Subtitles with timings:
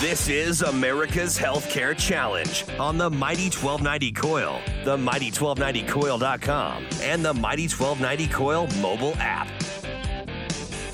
[0.00, 7.66] This is America's Healthcare Challenge on the Mighty 1290 KOIL, the Mighty1290KOIL.com, and the Mighty
[7.66, 9.48] 1290 KOIL mobile app.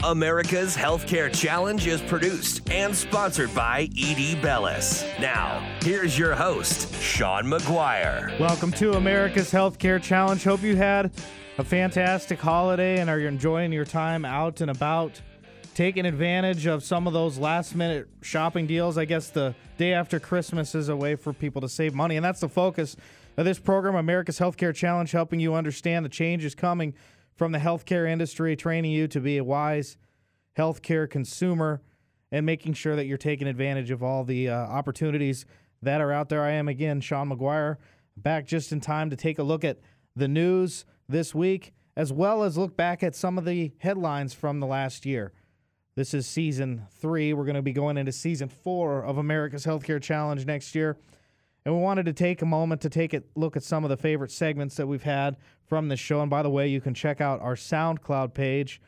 [0.05, 5.05] America's Healthcare Challenge is produced and sponsored by ED Bellis.
[5.21, 8.41] Now, here's your host, Sean McGuire.
[8.41, 10.43] Welcome to America's Healthcare Challenge.
[10.43, 11.13] Hope you had
[11.59, 15.21] a fantastic holiday and are enjoying your time out and about
[15.75, 18.97] taking advantage of some of those last minute shopping deals.
[18.97, 22.25] I guess the day after Christmas is a way for people to save money, and
[22.25, 22.97] that's the focus
[23.37, 26.95] of this program, America's Healthcare Challenge, helping you understand the changes coming
[27.35, 29.97] from the healthcare industry, training you to be a wise
[30.57, 31.83] healthcare consumer,
[32.31, 35.45] and making sure that you're taking advantage of all the uh, opportunities
[35.83, 36.43] that are out there.
[36.43, 37.77] I am again Sean McGuire,
[38.17, 39.81] back just in time to take a look at
[40.15, 44.61] the news this week, as well as look back at some of the headlines from
[44.61, 45.33] the last year.
[45.97, 47.33] This is season three.
[47.33, 50.97] We're going to be going into season four of America's Healthcare Challenge next year.
[51.65, 53.97] And we wanted to take a moment to take a look at some of the
[53.97, 56.21] favorite segments that we've had from this show.
[56.21, 58.81] And by the way, you can check out our SoundCloud page,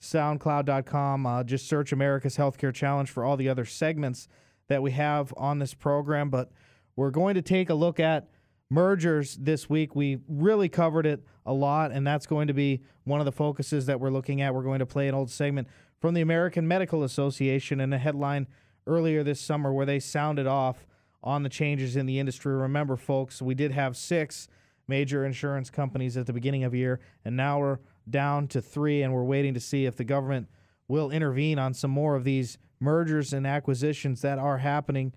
[0.00, 1.26] soundcloud.com.
[1.26, 4.26] Uh, just search America's Healthcare Challenge for all the other segments
[4.68, 6.30] that we have on this program.
[6.30, 6.50] But
[6.96, 8.30] we're going to take a look at
[8.70, 9.94] mergers this week.
[9.94, 13.86] We really covered it a lot, and that's going to be one of the focuses
[13.86, 14.54] that we're looking at.
[14.54, 15.68] We're going to play an old segment
[16.00, 18.46] from the American Medical Association in a headline
[18.86, 20.86] earlier this summer where they sounded off
[21.22, 22.54] on the changes in the industry.
[22.54, 24.48] Remember, folks, we did have six
[24.86, 29.02] major insurance companies at the beginning of the year, and now we're down to three,
[29.02, 30.48] and we're waiting to see if the government
[30.88, 35.12] will intervene on some more of these mergers and acquisitions that are happening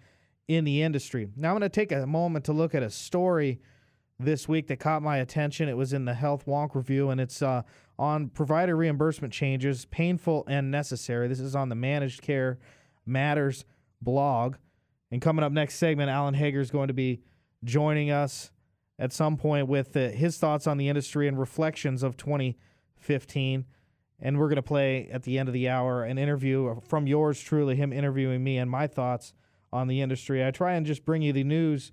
[0.48, 1.28] in the industry.
[1.36, 3.60] Now, I'm going to take a moment to look at a story
[4.20, 5.70] this week that caught my attention.
[5.70, 7.64] It was in the Health Wonk Review, and it's uh,
[8.00, 11.28] on provider reimbursement changes, painful and necessary.
[11.28, 12.60] This is on the Managed Care
[13.06, 13.66] Matters
[14.02, 14.56] blog.
[15.12, 17.22] And coming up next segment, Alan Hager is going to be
[17.64, 18.52] joining us
[19.00, 23.66] at some point with uh, his thoughts on the industry and reflections of 2015.
[24.20, 27.40] And we're going to play at the end of the hour an interview from yours
[27.40, 29.34] truly, him interviewing me and my thoughts
[29.72, 30.46] on the industry.
[30.46, 31.92] I try and just bring you the news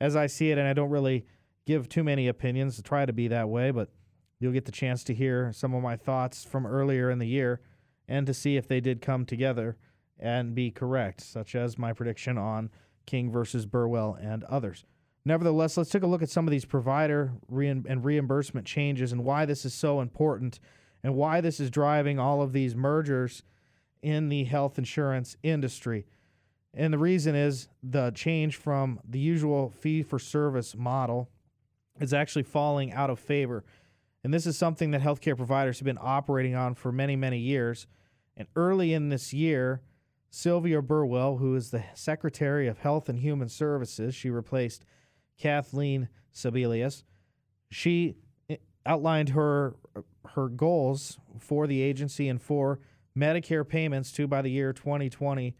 [0.00, 1.26] as I see it, and I don't really
[1.66, 2.76] give too many opinions.
[2.76, 3.90] to try to be that way, but
[4.38, 7.60] You'll get the chance to hear some of my thoughts from earlier in the year
[8.06, 9.76] and to see if they did come together
[10.18, 12.70] and be correct, such as my prediction on
[13.06, 14.84] King versus Burwell and others.
[15.24, 19.44] Nevertheless, let's take a look at some of these provider and reimbursement changes and why
[19.44, 20.60] this is so important
[21.02, 23.42] and why this is driving all of these mergers
[24.02, 26.06] in the health insurance industry.
[26.76, 31.30] And the reason is the change from the usual fee for service model
[31.98, 33.64] is actually falling out of favor.
[34.22, 37.86] And this is something that healthcare providers have been operating on for many, many years.
[38.36, 39.80] And early in this year,
[40.28, 44.84] Sylvia Burwell, who is the Secretary of Health and Human Services, she replaced
[45.38, 47.04] Kathleen Sebelius.
[47.70, 48.16] She
[48.50, 49.76] eh, outlined her
[50.30, 52.80] her goals for the agency and for
[53.16, 55.54] Medicare payments to by the year 2020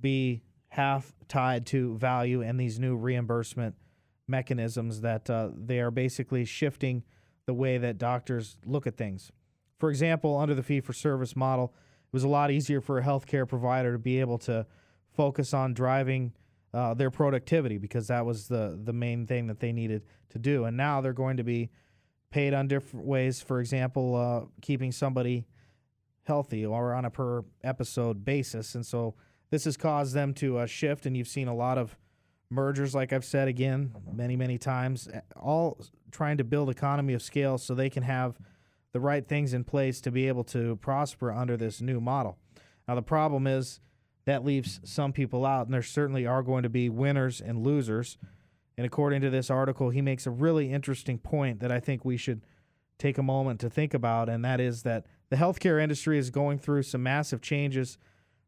[0.00, 3.74] be half tied to value and these new reimbursement
[4.28, 7.02] mechanisms that uh, they are basically shifting
[7.46, 9.32] the way that doctors look at things.
[9.78, 11.74] For example, under the fee for service model,
[12.04, 14.66] it was a lot easier for a healthcare provider to be able to
[15.16, 16.32] focus on driving
[16.72, 20.64] uh, their productivity because that was the the main thing that they needed to do.
[20.64, 21.70] And now they're going to be
[22.30, 23.42] paid on different ways.
[23.42, 25.46] For example, uh, keeping somebody
[26.22, 28.74] healthy or on a per episode basis.
[28.74, 29.14] And so
[29.50, 31.06] this has caused them to uh, shift.
[31.06, 31.96] And you've seen a lot of
[32.50, 35.80] mergers, like I've said again many, many times, all
[36.10, 38.38] trying to build economy of scale so they can have
[38.92, 42.38] the right things in place to be able to prosper under this new model.
[42.88, 43.80] Now, the problem is
[44.24, 48.18] that leaves some people out, and there certainly are going to be winners and losers.
[48.76, 52.16] And according to this article, he makes a really interesting point that I think we
[52.16, 52.42] should
[52.98, 56.58] take a moment to think about, and that is that the healthcare industry is going
[56.58, 57.96] through some massive changes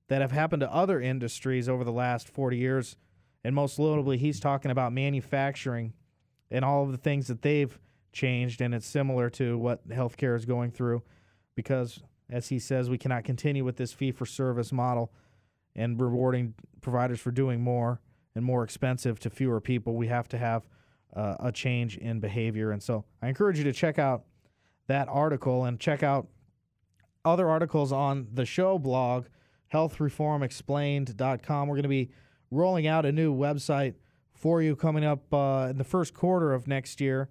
[0.09, 2.97] that have happened to other industries over the last 40 years
[3.45, 5.95] and most notably, he's talking about manufacturing
[6.51, 7.77] and all of the things that they've
[8.13, 8.61] changed.
[8.61, 11.03] And it's similar to what healthcare is going through
[11.55, 12.01] because,
[12.31, 15.13] as he says, we cannot continue with this fee for service model
[15.75, 18.01] and rewarding providers for doing more
[18.35, 20.67] and more expensive to fewer people, we have to have
[21.15, 22.71] uh, a change in behavior.
[22.71, 24.25] And so I encourage you to check out
[24.87, 26.29] that article and check out
[27.25, 29.27] other articles on the show blog,
[29.73, 31.69] healthreformexplained.com.
[31.69, 32.11] We're going to be
[32.51, 33.95] rolling out a new website
[34.35, 37.29] for you coming up uh, in the first quarter of next year,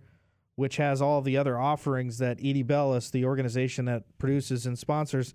[0.56, 5.34] which has all the other offerings that Edie Bellis, the organization that produces and sponsors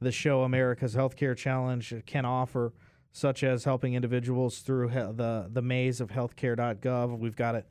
[0.00, 2.72] the show America's Healthcare Challenge, can offer,
[3.12, 7.18] such as helping individuals through he- the the maze of healthcare.gov.
[7.18, 7.66] We've got it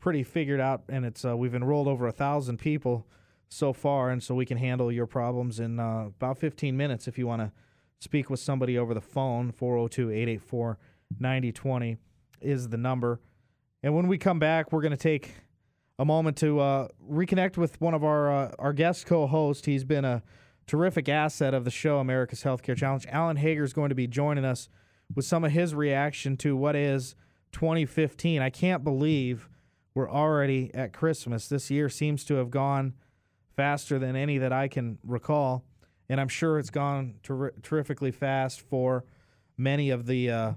[0.00, 3.06] pretty figured out, and it's uh, we've enrolled over a thousand people
[3.48, 7.18] so far, and so we can handle your problems in uh, about 15 minutes if
[7.18, 7.52] you want to
[8.00, 9.52] speak with somebody over the phone.
[9.52, 10.78] 402 884
[11.18, 11.96] 9020
[12.40, 13.20] is the number.
[13.82, 15.34] And when we come back, we're going to take
[15.98, 19.66] a moment to uh, reconnect with one of our uh, our guest co-host.
[19.66, 20.22] He's been a
[20.66, 23.06] terrific asset of the show, America's Healthcare Challenge.
[23.08, 24.68] Alan Hager is going to be joining us
[25.14, 27.14] with some of his reaction to what is
[27.52, 28.42] 2015.
[28.42, 29.48] I can't believe
[29.94, 31.48] we're already at Christmas.
[31.48, 32.94] This year seems to have gone
[33.56, 35.64] faster than any that I can recall,
[36.08, 39.04] and I'm sure it's gone ter- terrifically fast for
[39.56, 40.52] many of the uh,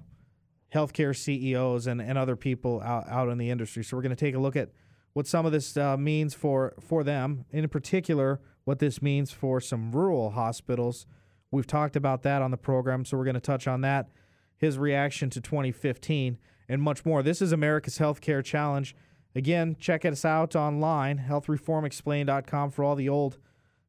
[0.74, 3.82] healthcare CEOs and, and other people out, out in the industry.
[3.82, 4.70] So we're going to take a look at
[5.12, 9.60] what some of this uh, means for for them, in particular, what this means for
[9.60, 11.06] some rural hospitals.
[11.50, 14.08] We've talked about that on the program, so we're going to touch on that,
[14.56, 16.38] his reaction to 2015,
[16.68, 17.24] and much more.
[17.24, 18.94] This is America's Healthcare Challenge.
[19.34, 23.38] Again, check us out online, healthreformexplained.com for all the old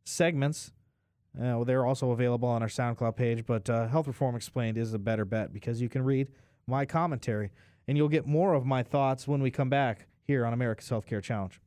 [0.03, 0.71] segments.
[1.39, 4.99] Uh, they're also available on our SoundCloud page, but uh, Health Reform Explained is a
[4.99, 6.27] better bet because you can read
[6.67, 7.51] my commentary
[7.87, 11.23] and you'll get more of my thoughts when we come back here on America's Healthcare
[11.23, 11.61] Challenge.